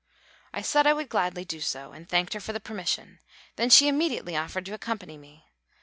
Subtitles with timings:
[0.51, 3.19] I said I would gladly do so, and thanked her for the permission;
[3.55, 5.45] then she immediately offered to accompany me.